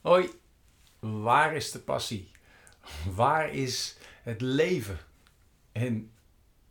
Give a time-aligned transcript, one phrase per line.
[0.00, 0.30] Hoi,
[0.98, 2.30] waar is de passie?
[3.14, 4.98] Waar is het leven?
[5.72, 6.12] En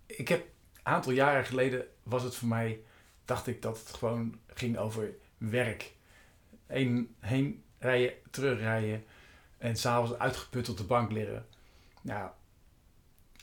[0.05, 2.81] ik heb een aantal jaren geleden was het voor mij,
[3.25, 5.93] dacht ik dat het gewoon ging over werk.
[6.65, 9.05] Heen, heen rijden, terugrijden
[9.57, 11.45] en s'avonds uitgeput op de bank liggen.
[12.01, 12.29] Nou,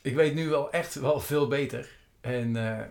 [0.01, 1.97] ik weet nu wel echt wel veel beter.
[2.21, 2.85] En eh,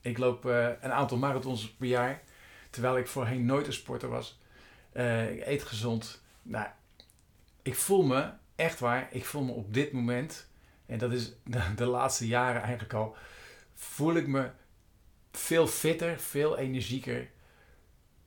[0.00, 2.22] ik loop eh, een aantal marathons per jaar,
[2.70, 4.38] terwijl ik voorheen nooit een sporter was.
[4.92, 6.22] Uh, ik eet gezond.
[6.42, 6.68] Nou,
[7.62, 10.48] ik voel me, echt waar, ik voel me op dit moment,
[10.86, 11.32] en dat is
[11.76, 13.16] de laatste jaren eigenlijk al,
[13.74, 14.50] voel ik me
[15.32, 17.30] veel fitter, veel energieker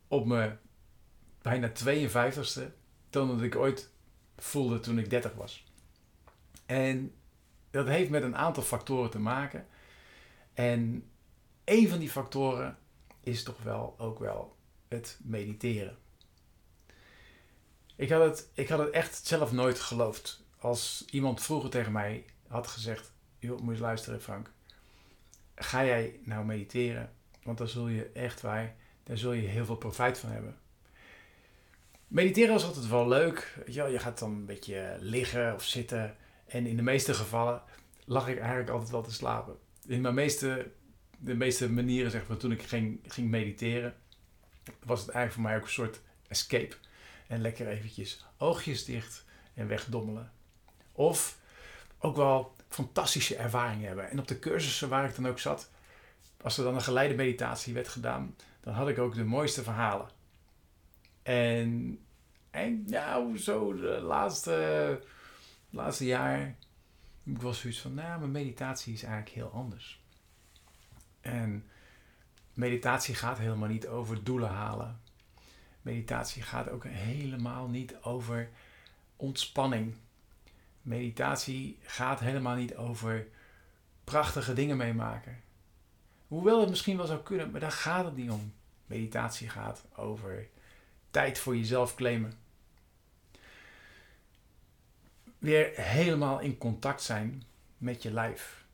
[0.08, 0.60] op mijn
[1.42, 2.62] bijna 52ste
[3.10, 3.92] dan dat ik ooit
[4.38, 5.66] voelde toen ik 30 was.
[6.66, 7.14] En
[7.72, 9.68] dat heeft met een aantal factoren te maken.
[10.54, 11.10] En
[11.64, 12.78] een van die factoren
[13.20, 14.56] is toch wel ook wel
[14.88, 15.98] het mediteren.
[18.04, 20.44] Ik had het, ik had het echt zelf nooit geloofd.
[20.60, 24.50] Als iemand vroeger tegen mij had gezegd: Joh, moet je luisteren, Frank.
[25.56, 27.14] Ga jij nou mediteren?
[27.44, 30.58] Want dan zul je echt waar, daar zul je heel veel profijt van hebben.
[32.08, 33.64] Mediteren was altijd wel leuk.
[33.66, 36.16] Ja, je gaat dan een beetje liggen of zitten.
[36.46, 37.62] En in de meeste gevallen
[38.06, 39.58] lag ik eigenlijk altijd wel te slapen.
[39.88, 40.72] In mijn meeste,
[41.18, 43.96] de meeste manieren, zeg maar, toen ik ging, ging mediteren,
[44.86, 46.76] was het eigenlijk voor mij ook een soort escape.
[47.34, 50.32] En lekker eventjes oogjes dicht en wegdommelen.
[50.92, 51.40] Of
[52.00, 54.10] ook wel fantastische ervaringen hebben.
[54.10, 55.70] En op de cursussen waar ik dan ook zat,
[56.42, 60.10] als er dan een geleide meditatie werd gedaan, dan had ik ook de mooiste verhalen.
[61.24, 62.00] En,
[62.52, 65.00] en nou, zo de laatste,
[65.70, 66.56] laatste jaar
[67.24, 70.02] ik wel zoiets van, nou, mijn meditatie is eigenlijk heel anders.
[71.22, 71.66] En
[72.54, 75.02] meditatie gaat helemaal niet over doelen halen.
[75.84, 78.50] Meditatie gaat ook helemaal niet over
[79.16, 79.96] ontspanning.
[80.82, 83.28] Meditatie gaat helemaal niet over
[84.04, 85.42] prachtige dingen meemaken.
[86.28, 88.54] Hoewel het misschien wel zou kunnen, maar daar gaat het niet om.
[88.86, 90.48] Meditatie gaat over
[91.12, 92.34] tijd voor jezelf claimen.
[95.38, 97.44] Weer helemaal in contact zijn
[97.78, 98.66] met je lijf.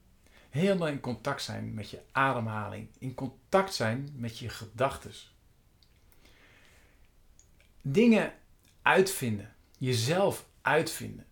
[0.49, 2.89] Helemaal in contact zijn met je ademhaling.
[2.97, 5.13] In contact zijn met je gedachten
[7.81, 8.33] dingen
[8.81, 9.53] uitvinden.
[9.77, 11.25] Jezelf uitvinden.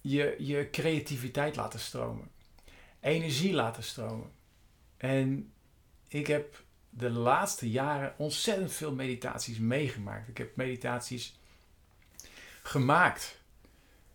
[0.00, 2.30] Je, je creativiteit laten stromen.
[3.00, 4.30] Energie laten stromen.
[4.96, 5.52] En
[6.08, 10.28] ik heb de laatste jaren ontzettend veel meditaties meegemaakt.
[10.28, 11.38] Ik heb meditaties
[12.62, 13.38] gemaakt.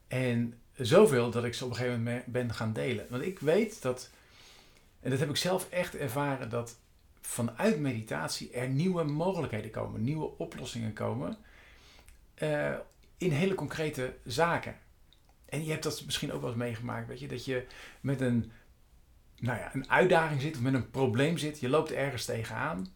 [0.08, 3.06] En zoveel dat ik ze op een gegeven moment ben gaan delen.
[3.10, 4.10] Want ik weet dat,
[5.00, 6.78] en dat heb ik zelf echt ervaren, dat
[7.25, 11.38] vanuit meditatie er nieuwe mogelijkheden komen, nieuwe oplossingen komen
[12.38, 12.75] uh,
[13.18, 14.80] in hele concrete zaken.
[15.46, 17.68] En je hebt dat misschien ook wel eens meegemaakt, weet je, dat je
[18.02, 18.52] met een,
[19.38, 22.88] nou ja, een uitdaging zit of met een probleem zit, je loopt ergens tegenaan,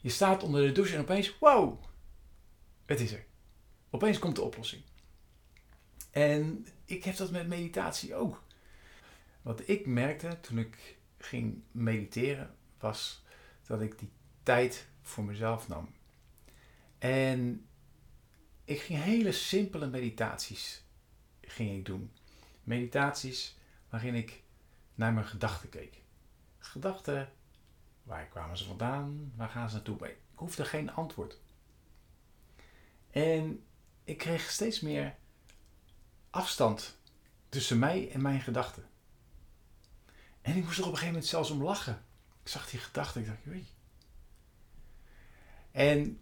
[0.00, 1.84] je staat onder de douche en opeens, wow,
[2.86, 3.24] het is er.
[3.90, 4.82] Opeens komt de oplossing.
[6.10, 8.42] En ik heb dat met meditatie ook.
[9.42, 13.22] Wat ik merkte toen ik ging mediteren was
[13.66, 14.10] dat ik die
[14.42, 15.94] tijd voor mezelf nam.
[16.98, 17.66] En
[18.64, 20.84] ik ging hele simpele meditaties
[21.40, 22.12] ging ik doen.
[22.62, 23.56] Meditaties
[23.88, 24.42] waarin ik
[24.94, 26.02] naar mijn gedachten keek.
[26.58, 27.32] Gedachten,
[28.02, 29.32] waar kwamen ze vandaan?
[29.36, 30.08] Waar gaan ze naartoe?
[30.08, 31.38] Ik hoefde geen antwoord.
[33.10, 33.64] En
[34.04, 35.14] ik kreeg steeds meer
[36.30, 36.98] afstand
[37.48, 38.86] tussen mij en mijn gedachten.
[40.40, 42.04] En ik moest er op een gegeven moment zelfs om lachen.
[42.42, 43.72] Ik zag die gedachte, ik dacht, weet
[45.70, 46.20] En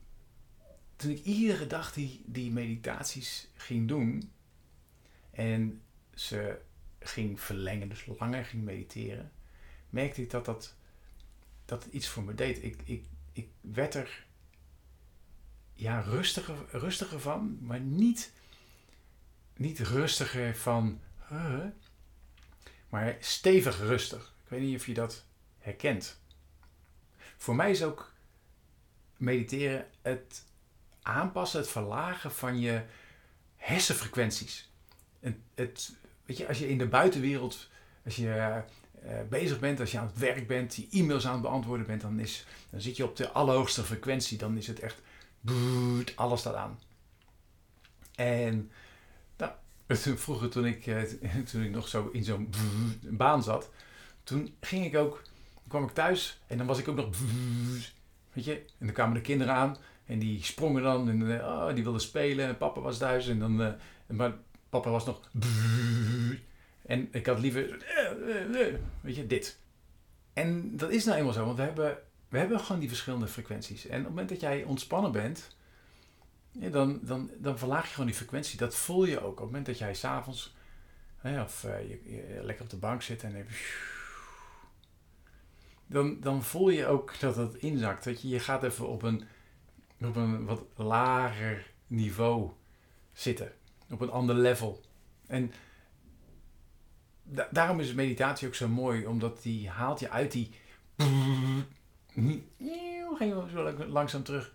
[0.97, 4.33] toen ik iedere dag die, die meditaties ging doen
[5.31, 5.83] en
[6.15, 6.61] ze
[6.99, 9.33] ging verlengen, dus langer ging mediteren,
[9.91, 10.75] merkte ik dat dat,
[11.65, 12.63] dat iets voor me deed.
[12.63, 14.27] Ik, ik, ik werd er
[15.75, 18.33] ja, rustiger, rustiger van, maar niet,
[19.57, 21.01] niet rustiger van,
[22.89, 24.35] maar stevig rustig.
[24.45, 25.25] Ik weet niet of je dat
[25.71, 26.21] herkent.
[27.37, 28.13] Voor mij is ook
[29.17, 30.45] mediteren het
[31.03, 32.83] aanpassen, het verlagen van je
[33.57, 34.71] hersenfrequenties.
[35.21, 37.69] En het, weet je, als je in de buitenwereld,
[38.05, 38.63] als je
[39.05, 42.01] uh, bezig bent, als je aan het werk bent, die e-mails aan het beantwoorden bent,
[42.01, 44.39] dan, is, dan zit je op de allerhoogste frequentie.
[44.39, 45.01] Dan is het echt,
[46.15, 46.79] alles staat aan.
[48.15, 48.71] En
[49.37, 49.53] nou,
[50.17, 51.03] vroeger toen ik, eh,
[51.51, 52.55] toen ik nog zo in zo'n
[53.03, 53.71] baan zat,
[54.25, 55.23] toen ging ik ook
[55.71, 57.09] kwam ik thuis en dan was ik ook nog.
[58.33, 59.77] Weet je, en dan kwamen de kinderen aan.
[60.07, 62.47] En die sprongen dan en eh, oh, die wilden spelen.
[62.47, 63.63] En papa was thuis en dan...
[63.63, 63.73] eh,
[64.07, 64.33] maar
[64.69, 65.21] papa was nog...
[66.87, 67.85] En ik had liever...
[67.85, 69.59] eh, Weet je, dit.
[70.33, 73.87] En dat is nou eenmaal zo, want we hebben, we hebben gewoon die verschillende frequenties.
[73.87, 75.57] En op het moment dat jij ontspannen bent,
[76.53, 78.59] dan, dan, dan verlaag je gewoon die frequentie.
[78.59, 79.31] Dat voel je ook.
[79.31, 80.55] Op het moment dat jij s'avonds
[81.23, 83.55] of eh, je, je lekker op de bank zit en even...
[85.91, 88.05] Dan, dan voel je ook dat het inzakt.
[88.05, 89.25] Dat je, je gaat even op een,
[90.01, 92.51] op een wat lager niveau
[93.13, 93.53] zitten.
[93.91, 94.81] Op een ander level.
[95.27, 95.53] En
[97.23, 99.07] da- daarom is meditatie ook zo mooi.
[99.07, 100.51] Omdat die haalt je uit die...
[103.19, 104.55] Ga je zo langzaam terug